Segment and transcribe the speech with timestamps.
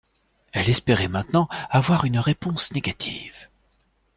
[0.51, 3.51] elle espérait maintenant avoir une réponse négative.